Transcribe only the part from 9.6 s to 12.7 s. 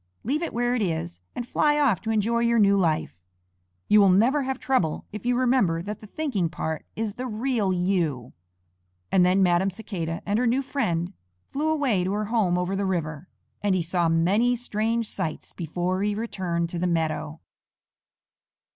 Cicada and her new friend flew away to her home